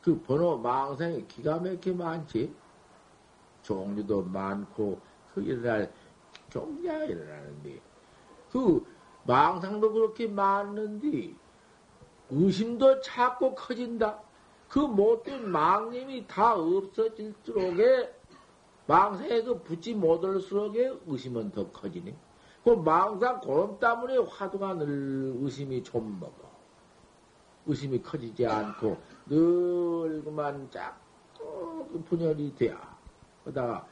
[0.01, 2.51] 그 번호 망생이 기가 막히게 많지.
[3.61, 4.99] 종류도 많고,
[5.35, 5.93] 그 일어날,
[6.49, 7.79] 종류가 일어나는데,
[8.51, 8.83] 그
[9.27, 11.35] 망상도 그렇게 많은데,
[12.31, 14.30] 의심도 자꾸 커진다.
[14.71, 18.09] 그 못된 망님이 다 없어질 수록에,
[18.87, 22.15] 망상에 그 붙지 못할수록에 의심은 더 커지네.
[22.63, 26.49] 그 망상 고름 때문에 화두가 늘 의심이 좀 먹어.
[27.65, 32.97] 의심이 커지지 않고 늘 그만 자꾸 그 분열이 돼야.
[33.43, 33.85] 그러다가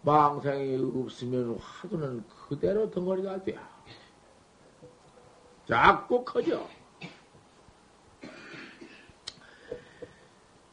[0.00, 3.68] 망상이 없으면 화두는 그대로 덩어리가 돼야.
[5.66, 6.66] 자꾸 커져.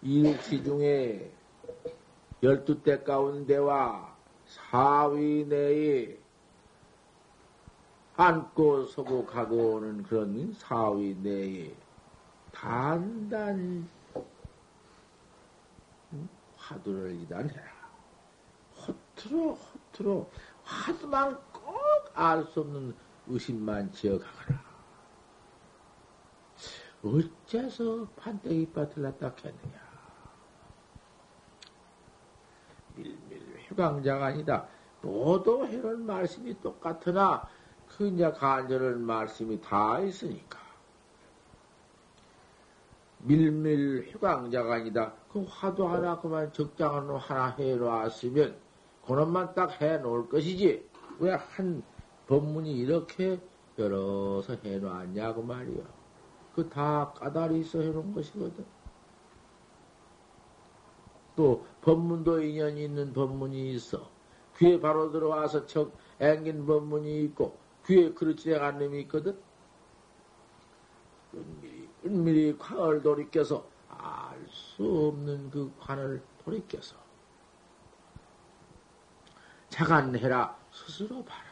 [0.04, 1.32] 이육시 중에
[2.42, 6.18] 열두 때 가운데와 사위 내에
[8.16, 11.74] 앉고 서고 가고 오는 그런 사위 내에
[12.52, 13.86] 단단히
[16.58, 17.64] 화두를 이단해라.
[18.78, 20.28] 허투루 허투루
[20.64, 21.64] 화두만 꼭
[22.16, 22.96] 알 수 없는
[23.28, 24.64] 의심만 지어가거라.
[27.04, 29.83] 어째서 판때기 밭을 놨다 했느냐.
[33.74, 34.68] 밀밀 휴강자가 아니다.
[35.02, 37.48] 모두 해는 말씀이 똑같으나
[37.88, 40.60] 그 이제 간절한 말씀이 다 있으니까.
[43.20, 45.14] 밀밀 휴강자가 아니다.
[45.32, 48.56] 그 화도 하나 그만 적당한 놈 하나 해놓았으면
[49.06, 50.90] 그놈만 딱 해놓을 것이지.
[51.20, 51.84] 왜 한
[52.28, 53.40] 법문이 이렇게
[53.78, 55.84] 열어서 해놓았냐고 말이야.
[56.56, 58.66] 그 다 까다리 있어 해놓은 것이거든.
[61.36, 64.10] 또 법문도 인연이 있는 법문이 있어.
[64.58, 69.38] 귀에 바로 들어와서 척 앵긴 법문이 있고 귀에 그렇지 않은 놈이 있거든.
[71.34, 76.96] 은밀히, 은밀히 관을 돌이켜서 알 수 없는 그 관을 돌이켜서
[79.70, 81.44] 자간해라 스스로 봐라.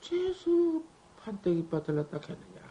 [0.00, 0.82] 어째서
[1.20, 2.68] 판때기 놨다 했느냐.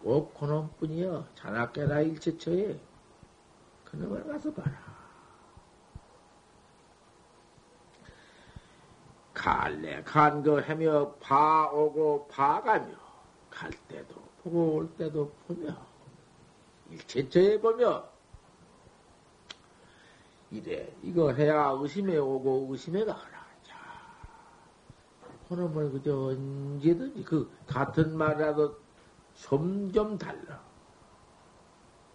[0.00, 1.26] 꼭 그놈뿐이여.
[1.34, 2.78] 자나깨나 일체처에
[3.90, 4.98] 그놈을 가서 봐라.
[9.34, 12.88] 갈래 간 거 하며 봐 오고 봐 가며
[13.48, 15.74] 갈 때도 보고 올 때도 보며
[16.90, 18.04] 일체처에 보며
[20.50, 23.46] 이래 이거 해야 의심에 오고 의심에 가라.
[23.62, 23.76] 자,
[25.48, 28.76] 그놈을 그저 언제든지 그 같은 말이라도
[29.34, 30.60] 점점 달라.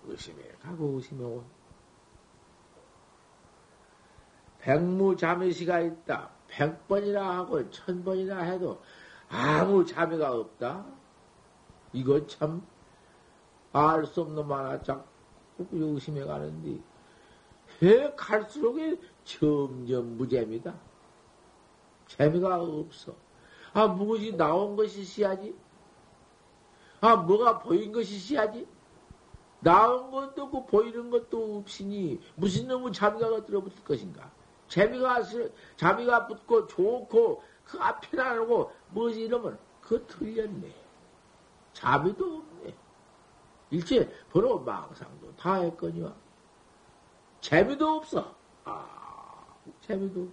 [0.06, 1.44] 의심에 가고 의심에 온.
[4.64, 6.30] 백무자매시가 있다.
[6.48, 8.82] 백 번이나 하고 천 번이나 해도
[9.30, 10.86] 아무 자매가 없다.
[11.94, 12.74] 이거 참
[13.74, 16.80] 알 수 없는 만화 자꾸 의심해 가는데
[17.82, 18.78] 해 갈수록
[19.24, 20.76] 점점 무재미다.
[22.08, 23.16] 재미가 없어.
[23.74, 25.56] 아, 무엇이 나온 것이 씨야지?
[27.02, 28.68] 아, 뭐가 보인 것이 씨야지?
[29.62, 34.32] 나온 것도 없고 보이는 것도 없으니 무슨 놈의 자미가 들어붙을 것인가?
[34.68, 35.22] 재미가,
[35.76, 40.74] 자미가 붙고 좋고 그 앞에 나오고 뭐지 이러면 그거 틀렸네.
[41.74, 42.76] 자미도 없네.
[43.72, 46.14] 일체 번호 망상도 다 했거니와.
[47.42, 48.36] 재미도 없어.
[48.64, 49.46] 아,
[49.82, 50.30] 재미도.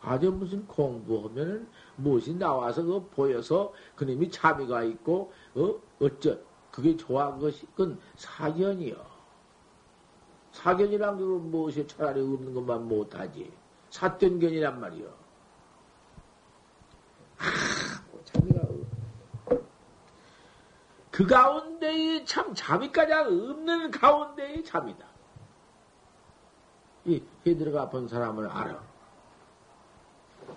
[0.00, 6.38] 아주 무슨 공부하면은 무엇이 나와서 그 보여서 그놈이 자미가 있고, 어, 어쩌,
[6.70, 9.15] 그게 좋아한 것이, 그건 사견이요.
[10.56, 13.52] 사견이란 게 무엇이 차라리 없는 것만 못하지.
[13.90, 15.06] 사견견이란 말이요.
[17.38, 17.44] 아,
[18.10, 18.62] 뭐 자기가
[21.10, 25.06] 그 가운데에 참 잠이까지 없는 가운데에 잠이다.
[27.04, 28.82] 이, 해 들어가 본 사람을 알아.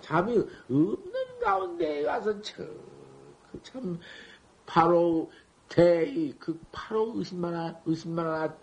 [0.00, 2.64] 잠이 없는 가운데에 가서 저,
[3.52, 4.00] 그 참,
[4.64, 5.30] 바로
[5.68, 8.54] 대의, 그 바로 의심만, 의심만 하나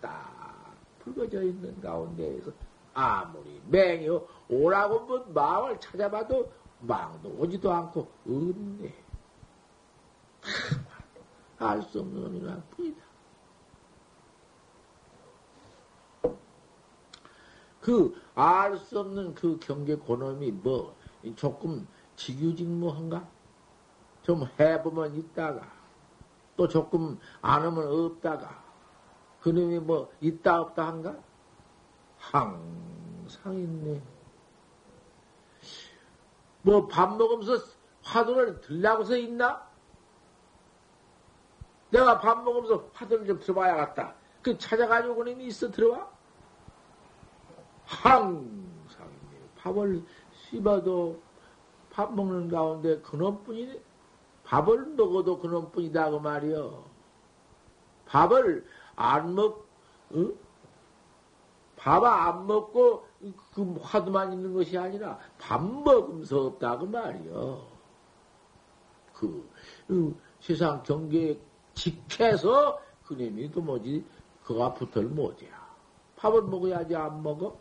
[1.08, 2.50] 딱 굵어져 있는 가운데에서
[2.94, 4.08] 아무리 맹이
[4.48, 8.94] 오라고 뭐 마음을 찾아봐도 망도 오지도 않고 없네.
[11.58, 13.02] 알수 없는 놈이라 뿐이다.
[17.80, 20.94] 그 알 수 없는 그 경계 고놈이 뭐
[21.34, 23.26] 조금 직유직무한가?
[24.22, 25.66] 좀 해보면 있다가,
[26.56, 28.62] 또 조금 안 하면 없다가,
[29.40, 31.16] 그놈이 뭐, 있다 없다 한가?
[32.18, 34.02] 항상 있네.
[36.62, 37.64] 뭐, 밥 먹으면서
[38.02, 39.66] 화두를 들라고서 있나?
[41.90, 44.14] 내가 밥 먹으면서 화두를 좀 들어봐야겠다.
[44.42, 46.08] 그 찾아가지고 그놈이 있어 들어와?
[47.84, 49.40] 항상 있네.
[49.56, 51.22] 밥을 씹어도
[51.90, 53.80] 밥 먹는 가운데 그놈뿐이네.
[54.44, 56.84] 밥을 먹어도 그놈뿐이다 그 말이여.
[58.06, 58.66] 밥을
[58.98, 59.64] 안 먹,
[60.10, 60.32] 어?
[61.76, 63.04] 밥안 먹고
[63.54, 67.66] 그 화두만 있는 것이 아니라 밥 먹으면서 없다 그 말이여.
[69.14, 69.48] 그,
[69.86, 71.38] 그 세상 경계에
[71.74, 74.04] 직해서 그놈이 또 뭐지
[74.44, 75.50] 그가 붙을 못이야.
[76.16, 77.56] 밥을 먹어야지 안 먹어?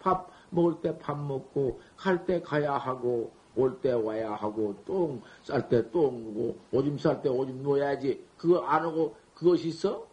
[0.00, 5.68] 밥 먹을 때 밥 먹고 갈 때 가야 하고 올 때 와야 하고 똥 쌀
[5.68, 10.06] 때 똥 누고 오줌 쌀 때 오줌 놓아야지 그거 안 하고 그것이 있어?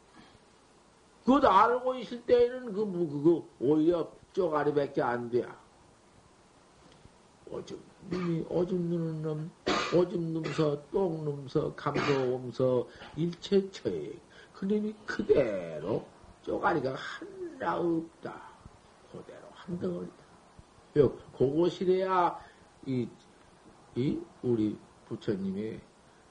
[1.26, 5.46] 그것도 알고 있을 때에는 그, 뭐, 그거 오히려 쪼가리밖에 안 돼.
[7.50, 9.52] 오줌, 눈이 오줌 누는 놈,
[9.96, 14.14] 오줌 누면서, 똥 누면서, 감도 오면서, 일체처에
[14.54, 16.06] 그 놈이 그대로
[16.44, 18.42] 쪼가리가 하나 없다.
[19.12, 20.26] 그대로 한 덩어리다.
[21.38, 22.40] 그것이래야,
[22.86, 23.08] 이
[23.98, 25.80] 이 우리 부처님의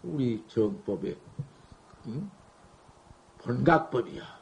[0.03, 1.17] 우리 정법의
[2.09, 2.31] 응?
[3.39, 4.34] 본각법이야.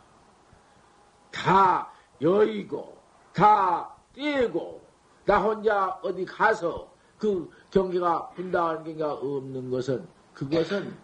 [1.33, 1.91] 다
[2.21, 2.97] 여의고
[3.33, 4.81] 다 떼고
[5.25, 10.97] 나 혼자 어디 가서 그 경계가 분당하는 경계가 없는 것은 그것은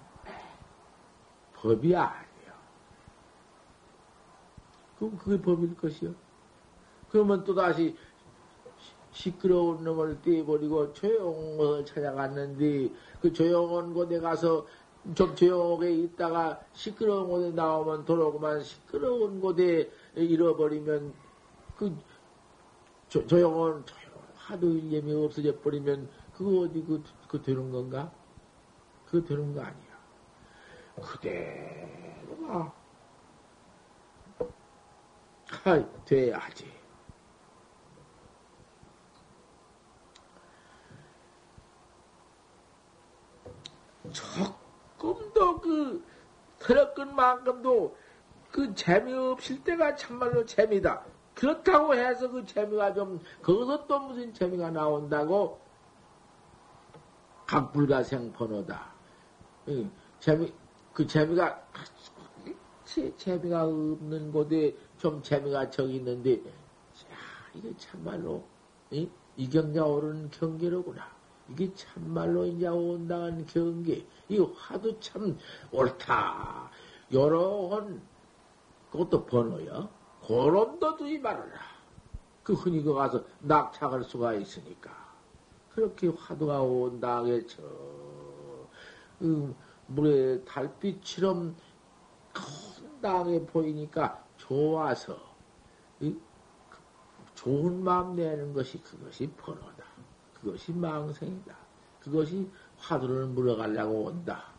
[1.54, 2.28] 법이 아니야.
[4.98, 6.14] 그럼 그게 법일 것이요.
[7.10, 7.96] 그러면 또다시
[9.12, 14.66] 시끄러운 놈을 떼버리고 조용한 곳을 찾아갔는데 그 조용한 곳에 가서
[15.14, 21.14] 좀 조용하게 있다가 시끄러운 곳에 나오면 돌아오고만 시끄러운 곳에 잃어버리면
[21.76, 21.96] 그
[23.08, 28.12] 조, 조용한 조용 하도 예미 없어져 버리면 그거 어디 그, 그 되는 건가?
[29.06, 29.88] 그거 되는 거 아니야.
[31.02, 32.74] 그대로가
[35.48, 36.78] 하 돼야지.
[44.12, 46.04] 조금 더그
[46.58, 47.96] 들었건 만큼도
[48.50, 51.04] 그 재미없을 때가 참말로 재미다.
[51.34, 55.60] 그렇다고 해서 그 재미가 좀, 거기서 또 무슨 재미가 나온다고?
[57.46, 58.92] 각불가생 번호다.
[60.20, 60.52] 재미,
[60.92, 61.62] 그 재미가,
[62.84, 67.06] 제 재미가 없는 곳에 좀 재미가 저기 있는데, 자,
[67.54, 68.44] 이게 참말로,
[68.90, 71.08] 이, 이경자 오르는 경계로구나.
[71.50, 74.04] 이게 참말로 이제 온당한 경계.
[74.28, 75.38] 이 화도 참
[75.70, 76.70] 옳다.
[77.12, 78.02] 여러한
[78.90, 79.88] 그것도 번호야.
[80.26, 81.60] 그런도 두지 말아라.
[82.42, 84.90] 그 흔히 그 가서 낙착할 수가 있으니까.
[85.70, 87.62] 그렇게 화두가 온당에 저,
[89.18, 89.54] 그
[89.86, 91.54] 물에 달빛처럼
[92.32, 95.16] 큰 당에 보이니까 좋아서,
[97.34, 99.84] 좋은 마음 내는 것이 그것이 번호다.
[100.34, 101.56] 그것이 망생이다.
[102.00, 104.52] 그것이 화두를 물어가려고 온다.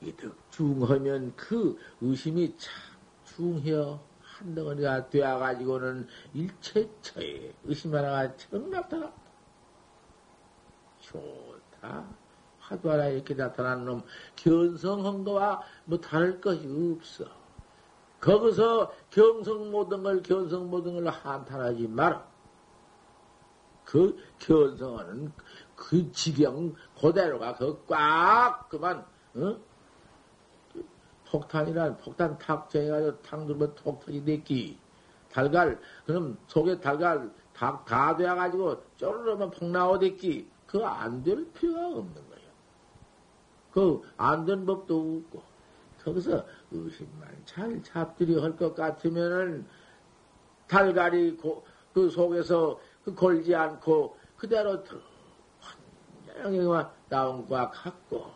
[0.00, 2.72] 이득 중하면 그 의심이 참
[3.24, 4.00] 중해요.
[4.20, 9.12] 한 덩어리가 되어가지고는 일체처에 의심 하나가 처음 나타났다.
[10.98, 12.04] 좋다.
[12.58, 14.02] 화두 하나 이렇게 나타난 놈,
[14.34, 16.66] 견성한 거와 뭐 다를 것이
[16.96, 17.24] 없어.
[18.20, 22.26] 거기서 경성 모든 걸, 견성 모든 걸 한탄하지 마라.
[23.84, 25.32] 그 견성하는
[25.76, 29.06] 그 지경 그대로가 그 꽉 그만
[29.36, 29.67] 어?
[31.30, 34.78] 폭탄이란 폭탄 탁 정해가지고 탁 누르면 톡 터지겠기
[35.30, 35.78] 달걀.
[36.06, 42.48] 그럼 속에 달걀 다, 다 돼가지고 쪼르르면 폭 나오댔기 그거 안될 필요가 없는 거예요.
[43.72, 45.42] 그 안 된 법도 없고.
[46.02, 49.66] 거기서 의심만 잘 잡들이 할 것 같으면은
[50.66, 54.82] 달걀이 고, 그 속에서 그 걸지 않고 그대로
[56.34, 58.26] 환장하게 나온 것 같고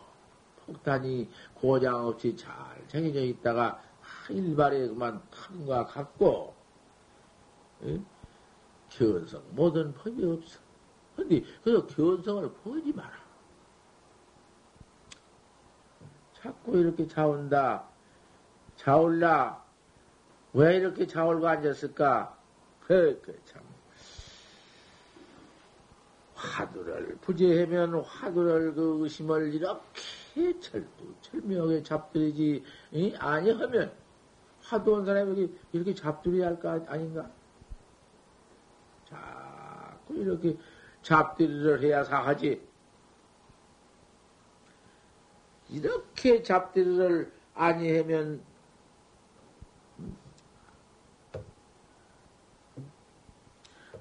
[0.65, 2.53] 폭탄이 고장 없이 잘
[2.87, 3.81] 정해져 있다가
[4.29, 6.55] 일발에 그만 탄것 같고
[7.83, 8.05] 응?
[8.89, 10.59] 견성 모든 법이 없어.
[11.15, 13.23] 근데 그래서 견성을 보지 마라.
[16.33, 17.83] 자꾸 이렇게 자온다.
[18.75, 19.63] 자올라.
[20.53, 22.37] 왜 이렇게 자올고 앉았을까?
[22.81, 23.61] 그, 그, 참.
[26.35, 29.81] 화두를 부재하면 화두를 그 의심을 이렇게
[30.59, 32.63] 철두 철명하게 잡들이지
[33.19, 33.91] 아니하면
[34.61, 37.29] 화두 온 사람이 이렇게 잡들이 할까 아닌가?
[39.07, 40.57] 자꾸 이렇게
[41.01, 42.61] 잡들이를 해야 사하지.
[45.69, 48.41] 이렇게 잡들이를 아니하면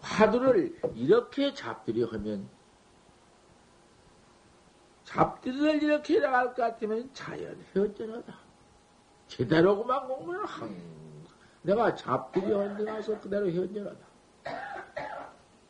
[0.00, 2.48] 화두를 이렇게 잡들이 하면
[5.12, 8.34] 잡들이를 이렇게 나갈 것 같으면 자연 현전하다.
[9.28, 10.74] 제대로만 공부를 항
[11.62, 12.50] 내가 잡들이
[12.84, 13.98] 가서 그대로 현전하다.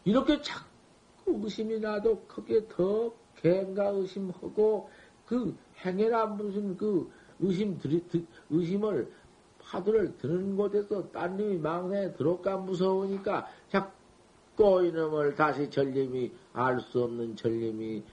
[0.05, 4.89] 이렇게 자꾸 의심이 나도 그게 더 갱가 의심하고
[5.27, 8.05] 그 행해라 무슨 그 의심 들이,
[8.51, 9.13] 의심을
[9.61, 17.37] 파도를 드는 곳에서 딴 놈이 막내 들어올까 무서우니까 자꾸 이놈을 다시 전림이 알 수 없는
[17.37, 18.05] 전림이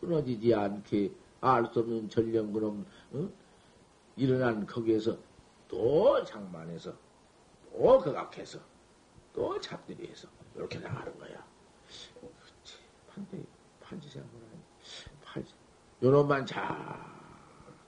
[0.00, 3.28] 끊어지지 않게 알 수 없는 전령 그럼 어?
[4.16, 5.16] 일어난 거기에서
[5.68, 6.92] 또 장만해서
[7.72, 8.58] 또 거각해서
[9.32, 11.46] 또 잡들이해서 이렇게 나가는 거야.
[13.08, 13.42] 판대
[13.80, 14.60] 판지생각을 하니
[15.24, 15.54] 팔지.
[16.02, 17.06] 요놈만 자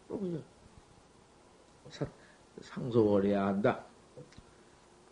[0.08, 0.42] 그냥
[2.60, 3.84] 상속을 해야 한다.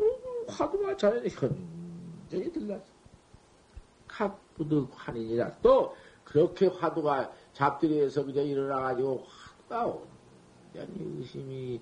[0.01, 0.11] 음,
[0.49, 2.93] 화두가 자연히 현전히 들렀어.
[4.07, 5.97] 갑부득 환인이라 또
[6.31, 9.26] 그렇게 화두가 잡들이에서 그저 일어나가지고
[9.68, 9.99] 화두가
[10.74, 11.81] 완전히 의심이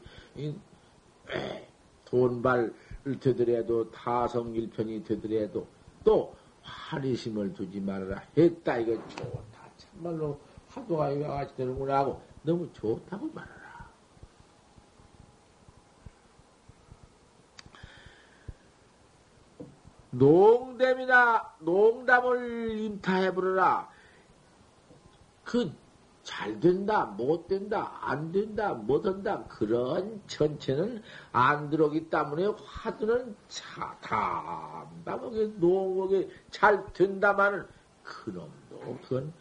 [2.06, 2.72] 돈발을
[3.20, 5.66] 되더라도 타성일편이 되더라도
[6.02, 10.38] 또 환희심을 두지 말아라 했다 이거 좋다 참말로
[10.68, 13.58] 화두가 이와 같이 되는구나 하고 너무 좋다고 말하라.
[20.10, 23.90] 농담이나 농담을 임타해 부르라.
[25.48, 25.88] 그
[26.28, 33.96] 잘 된다, 못 된다, 안 된다, 못 한다 그런 전체는 안 들어오기 때문에 화두는 차,
[34.02, 37.66] 담담하게 농하게 잘 된다마는
[38.02, 39.32] 그놈도 그건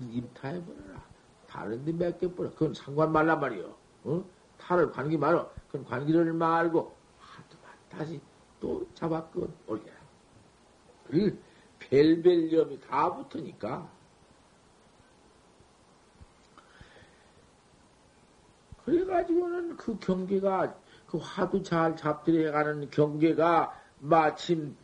[0.00, 1.00] 임타해 버려라.
[1.46, 2.50] 다른 데 맡겨버려.
[2.50, 3.72] 그건 상관 말란 말이요.
[4.02, 4.24] 어?
[4.58, 5.48] 탈을 관기 말어.
[5.68, 8.20] 그건 관기를 말고 하도만 다시
[8.58, 9.92] 또 잡아끄 올려라.
[11.06, 11.38] 그
[11.78, 14.01] 벨벨염이 다 붙으니까.
[18.84, 20.74] 그래가지고는 그 경계가,
[21.06, 24.76] 그 화두 잘 잡들여가는 경계가 마침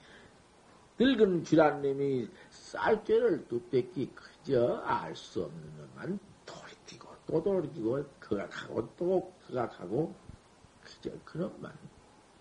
[0.99, 10.15] 늙은 쥐란님이 쌀죄를 뚝배기 그저 알 수 없는 것만 돌이키고 또 돌이키고 그각하고 또 그각하고
[10.83, 11.73] 그저 그런만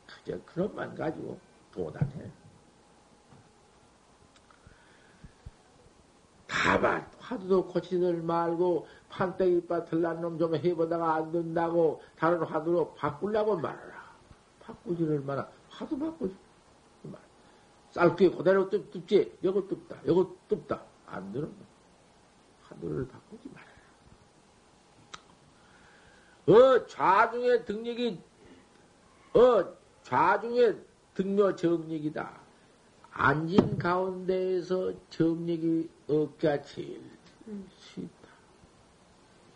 [0.07, 1.39] 그저 그런만 가지고
[1.71, 2.31] 도단해.
[6.47, 14.07] 다만 화두도 고치들 말고 판때기 빠틀난 놈 좀 해보다가 안 된다고 다른 화두로 바꾸려고 말하라.
[14.59, 15.47] 바꾸지를 마라.
[15.69, 16.35] 화두 바꾸지.
[17.91, 19.37] 쌀게 그대로 뜯, 뜯지.
[19.41, 19.95] 이거 뜯다.
[20.03, 20.81] 이거 뜯다.
[21.07, 21.55] 안 되는 거.
[22.63, 23.67] 화두를 바꾸지 말아라.
[26.47, 28.21] 어, 좌중의 등력이,
[29.33, 30.77] 어, 좌중의
[31.15, 32.39] 등묘 정력이다.
[33.11, 37.01] 앉은 가운데에서 정력이 없기가 제일
[37.79, 38.07] 쉽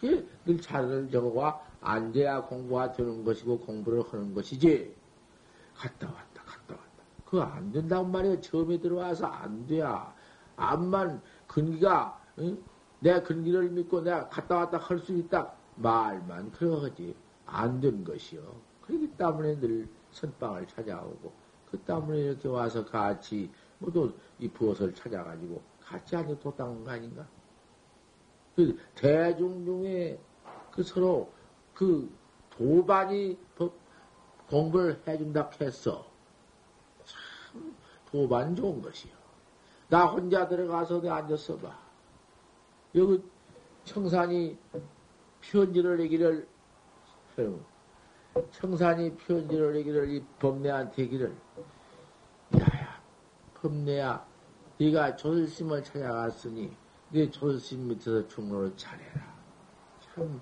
[0.02, 0.08] 다.
[0.46, 4.96] 늘 자를 적어와 앉아야 공부가 되는 것이고 공부를 하는 것이지.
[5.76, 7.04] 갔다 왔다, 갔다 왔다.
[7.26, 8.42] 그거 안 된다고 말이야.
[8.42, 10.14] 처음에 들어와서 안 돼야.
[10.58, 12.62] 암만 근기가, 응?
[13.00, 15.54] 내 근기를 믿고 내가 갔다 왔다 할 수 있다.
[15.76, 17.16] 말만 그러하지.
[17.46, 18.42] 안 된 것이요.
[18.82, 21.32] 그렇기 때문에 늘 선방을 찾아오고,
[21.72, 23.50] 그 때문에 이렇게 와서 같이
[23.80, 27.26] 모두 이 부엇을 찾아가지고 같이 앉아 도닦는 거 아닌가?
[28.56, 30.20] 그 대중 중에
[30.72, 31.32] 그 서로
[31.74, 32.10] 그
[32.52, 33.38] 도반이
[34.50, 36.06] 공부를 해준다 했어.
[37.06, 37.76] 참
[38.12, 39.14] 도반 좋은 것이요.
[39.90, 41.78] 나 혼자 들어가서 내 앉았어 봐.
[42.96, 43.24] 여기
[43.86, 44.58] 청산이
[45.42, 46.48] 편지를 내기를
[48.52, 51.36] 청산이 편지를 내기를 이 범내한테 기를
[52.56, 53.02] 야야
[53.56, 54.26] 범내야
[54.78, 56.76] 네가 조실심을 찾아갔으니
[57.12, 59.34] 네 조실심 밑에서 중로를 차려라.
[60.16, 60.42] 참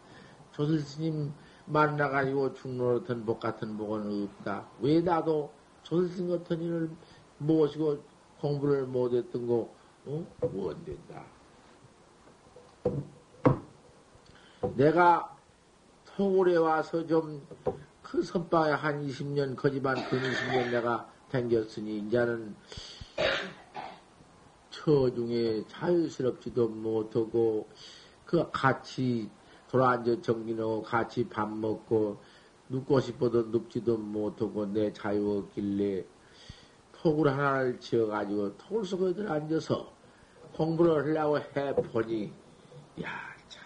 [0.51, 1.33] 조실스님
[1.65, 4.67] 만나가지고 중로를 든 복 같은 복은 없다.
[4.81, 5.51] 왜 나도
[5.83, 6.89] 조실스님 같은 일을
[7.37, 8.03] 모시고
[8.39, 9.73] 공부를 못했던 거
[10.05, 10.25] 어?
[10.41, 11.25] 못 된다.
[14.75, 15.35] 내가
[16.05, 17.41] 서울에 와서 좀
[18.09, 22.55] 그 선방에 한 20년, 거지만 근 20년 내가 댕겼으니, 이제는
[24.89, 27.69] 서중에 자유스럽지도 못하고,
[28.25, 29.29] 그 같이
[29.69, 32.17] 돌아앉아 정기하고 같이 밥 먹고,
[32.69, 36.05] 눕고 싶어도 눕지도 못하고 내 자유 없길래
[36.91, 39.91] 톡을 하나를 지어가지고 톡을 속에 들어앉아서
[40.53, 42.31] 공부를 하려고 해보니,
[43.03, 43.09] 야,
[43.47, 43.63] 참,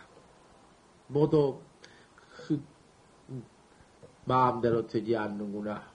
[1.07, 1.59] 모두
[2.17, 2.61] 그
[4.25, 5.91] 마음대로 되지 않는구나.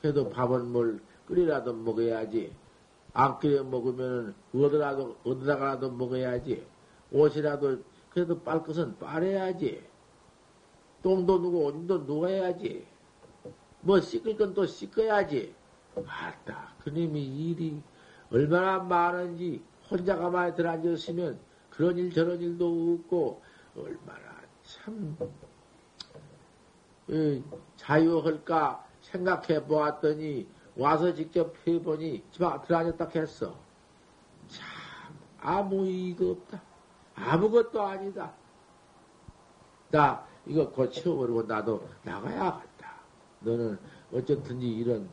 [0.00, 2.65] 그래도 밥은 뭘 끓이라도 먹어야지.
[3.18, 6.66] 안 끓여 먹으면 어디라도, 어디다가라도 먹어야지.
[7.10, 7.78] 옷이라도
[8.10, 9.82] 그래도 빨 것은 빨아야지.
[11.02, 12.86] 똥도 누고 오줌도 누워야지.
[13.80, 15.54] 뭐 씻을 건 또 씻어야지.
[15.94, 16.74] 맞다.
[16.84, 17.82] 그님이 일이
[18.30, 21.38] 얼마나 많은지 혼자 가만히 들어앉았으면
[21.70, 23.40] 그런 일 저런 일도 없고
[23.78, 25.16] 얼마나 참
[27.76, 30.46] 자유할까 생각해 보았더니
[30.76, 33.56] 와서 직접 해보니 집안 들어앉았다 했어.
[34.48, 34.66] 참
[35.40, 36.62] 아무 이가 없다.
[37.14, 38.32] 아무것도 아니다.
[39.90, 42.94] 나 이거 고쳐버리고 나도 나가야겠다.
[43.40, 43.78] 너는
[44.12, 45.08] 어쨌든지 이런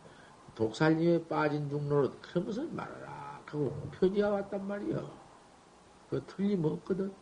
[0.56, 3.24] 독살님에 빠진 중로로 그러면서 말하라.
[3.46, 5.12] 하고 편지가 왔단 말이여.
[6.10, 7.14] 그 틀림없거든.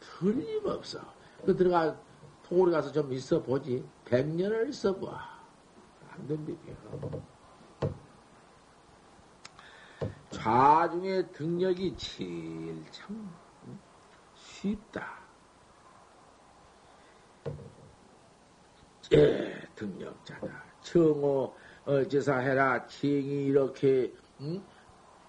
[0.00, 1.00] 틀림없어.
[1.44, 1.96] 그 들어가,
[2.44, 3.84] 토굴에 가서 좀 있어 보지.
[4.04, 5.35] 백년을 있어 봐.
[6.18, 6.58] 안 된다며.
[10.30, 13.34] 좌중의 등력이 제일 참
[14.34, 15.18] 쉽다.
[19.12, 20.64] 예, 등력자다.
[20.82, 21.54] 청호
[21.84, 22.86] 어 제사해라.
[22.86, 24.62] 칭이 이렇게 응?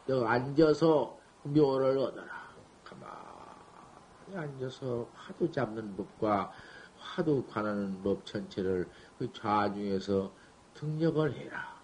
[0.10, 2.48] 앉아서 묘를 얻어라.
[2.84, 6.52] 가만히 앉아서 화두 잡는 법과
[6.98, 10.32] 화두 관하는 법 전체를 그 좌중에서
[10.78, 11.76] 등력을 해라.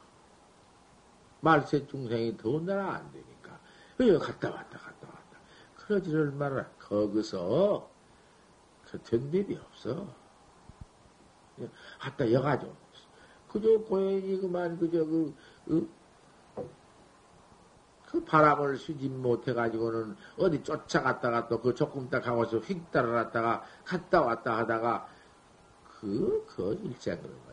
[1.42, 3.60] 말세 중생이 더군다나 안 되니까.
[3.98, 5.40] 그래, 갔다 왔다, 갔다 왔다.
[5.76, 6.66] 그러지를 말아라.
[6.80, 7.90] 거기서
[8.86, 10.08] 그된 법이 없어.
[12.00, 12.74] 갔다 여가지고.
[13.50, 15.36] 그저 고연이 그만, 그저 그,
[15.66, 15.90] 그,
[18.08, 24.58] 그 바람을 쉬지 못해가지고는 어디 쫓아갔다가 또 그 조금 딱 하고서 휙 따라갔다가 갔다 왔다
[24.60, 25.08] 하다가
[26.00, 27.53] 그, 그 일생 그런 거야.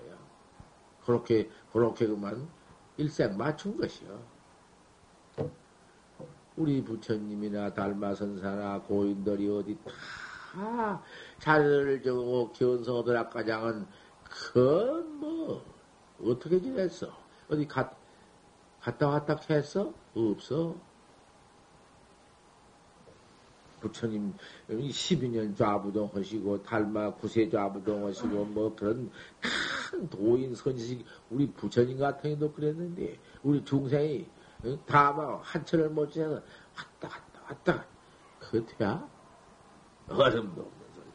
[1.10, 2.48] 그렇게, 그렇게 그만
[2.96, 4.40] 일생 맞춘 것이요.
[6.56, 9.76] 우리 부처님이나 달마선사나 고인들이 어디
[11.42, 11.58] 다
[12.04, 13.86] 적고 견성들 아까장은
[14.52, 15.64] 그뭐
[16.22, 17.12] 어떻게 지냈어?
[17.48, 17.92] 어디 갔,
[18.80, 19.92] 갔다 왔다 했어?
[20.14, 20.76] 없어.
[23.80, 24.34] 부처님
[24.68, 29.10] 12년 좌부동 하시고 달마 구세 좌부동 하시고 뭐 그런
[29.90, 34.24] 큰 도인 선지식 우리 부처님 같은 경우도 그랬는데 우리 중생이
[34.86, 36.34] 다마 한철을 못 지내서
[36.76, 37.86] 왔다 갔다 왔다
[38.38, 39.08] 그거 돼야?
[40.08, 41.06] 얼음도 없는 소리.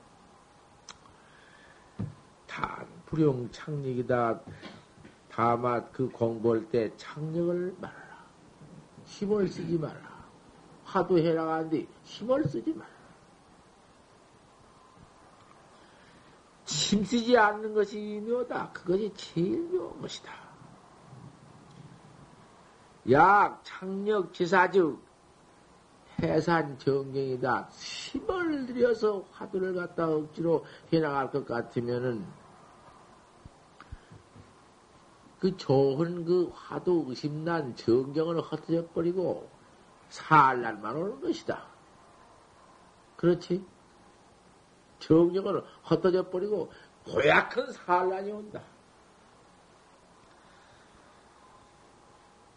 [2.47, 4.41] 단 불용 창력이다.
[5.29, 8.25] 다만 그 공부할 때 창력을 말아라.
[9.05, 10.25] 힘을 쓰지 마라.
[10.83, 12.94] 화두 해 나가는데 힘을 쓰지 마라.
[16.75, 18.71] 힘쓰지 않는 것이 묘다.
[18.73, 20.33] 그것이 제일 묘한 것이다.
[23.11, 24.99] 약, 창력, 지사즉,
[26.21, 27.69] 해산 정경이다.
[27.71, 32.25] 힘을 들여서 화두를 갖다 억지로 해나갈 것 같으면은,
[35.39, 38.41] 그 좋은 그 화두 의심난 정경을
[38.93, 39.49] 버리고,
[40.09, 41.65] 살날만 오는 것이다.
[43.15, 43.65] 그렇지?
[45.05, 46.71] 정령을 흩어져 버리고
[47.05, 48.61] 고약한 산란이 온다.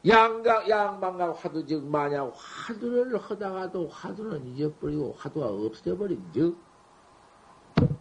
[0.07, 6.57] 양각, 양방각 화두, 즉, 만약 화두를 하다가도 화두는 잊어버리고 화두가 없어져 버린 즉,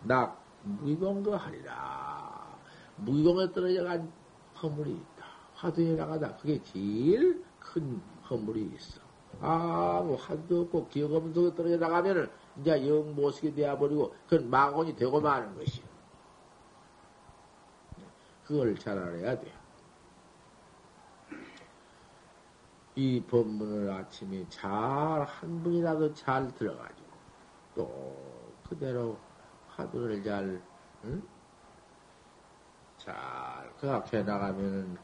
[0.04, 2.56] 나 무기공거 하리라.
[2.98, 4.12] 무기공에 떨어져간
[4.62, 5.26] 허물이 있다.
[5.56, 6.38] 화두에 나가다.
[6.38, 9.02] 그게 제일 큰 허물이 있어.
[9.42, 12.30] 아, 뭐, 한도 없고, 기억 없는 속에 떨어져 나가면은,
[12.60, 15.86] 이제 영 모습이 되어버리고, 그건 망원이 되고 마는 것이요.
[18.46, 19.54] 그걸 잘 알아야 돼.
[22.96, 27.08] 이 법문을 아침에 잘, 한 분이라도 잘 들어가지고,
[27.76, 29.18] 또, 그대로
[29.68, 30.62] 화두를 잘,
[31.04, 31.22] 응?
[32.98, 33.16] 잘,
[33.80, 34.98] 그렇게 나가면은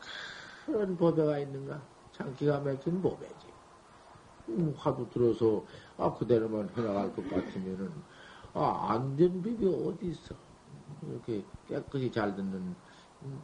[0.66, 1.82] 큰 보배가 있는가?
[2.12, 3.53] 참 기가 막힌 보배지.
[4.78, 5.66] 화두 들어서
[5.98, 7.92] 아 그대로만 해나갈 것 같으면은
[8.54, 10.36] 아 안 된 비비 어디 있어
[11.02, 12.76] 이렇게 깨끗이 잘 듣는
[13.24, 13.42] 음,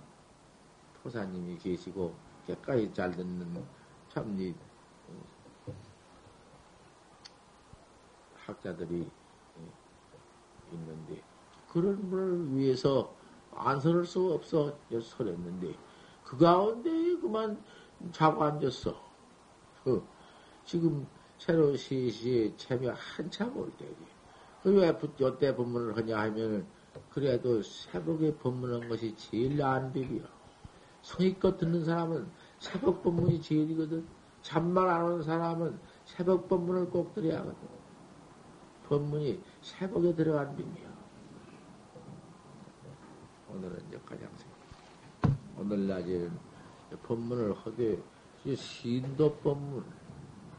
[1.01, 2.13] 포사님이 계시고
[2.47, 3.65] 깨끗이 잘 듣는
[4.09, 4.53] 참이
[8.45, 9.01] 학자들이
[9.59, 11.21] 예, 있는데
[11.67, 13.15] 그런 분을 위해서
[13.53, 15.75] 안설할 수 없어 설했는데
[16.23, 16.89] 그 가운데
[17.19, 17.61] 그만
[18.11, 18.95] 자고 앉았어.
[19.83, 20.03] 그
[20.69, 21.07] 지금
[21.39, 23.95] 새로 시시에 채며 한참 올 때지.
[24.61, 26.67] 그왜 요때 법문을 하냐 하면
[27.09, 30.21] 그래도 새벽에 법문한 것이 제일 나은 법이야.
[31.01, 34.05] 성의껏 듣는 사람은 새벽 법문이 제일이거든.
[34.43, 37.67] 잠만 안 오는 사람은 새벽 법문을 꼭 들어야 하거든.
[38.89, 40.87] 법문이 새벽에 들어간 법이야.
[43.55, 44.29] 오늘은 이제 가장
[45.57, 46.31] 오늘 낮에는
[47.01, 47.99] 법문을 하되
[48.55, 49.83] 신도 법문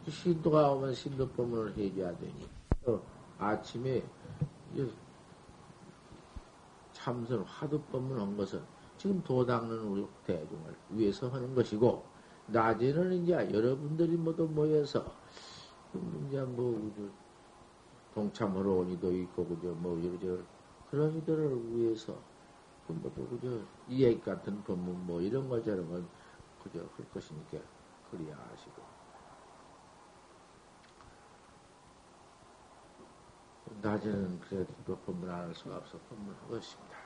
[0.09, 2.48] 신도가 오면 신도 법문을 해줘야 되니
[2.86, 3.01] 어,
[3.38, 4.03] 아침에
[6.92, 8.62] 참선 화두 법문 한 것은
[8.96, 12.05] 지금 도닦는 우리 대중을 위해서 하는 것이고
[12.48, 15.05] 낮에는 이제 여러분들이 모두 모여서
[16.26, 16.92] 이제 뭐
[18.14, 20.42] 동참하러 온 이도 있고 그저 뭐 이러저
[20.90, 22.14] 그런 이들을 위해서
[22.88, 26.07] 모두 그저 이해 같은 법문 뭐 이런 거 저런 건
[26.62, 27.59] 그저 할 것이니까
[28.11, 28.89] 그리야 하시고
[33.83, 36.97] 낮에는 그래도 법문할 수가 없어 법문하고 있습니다.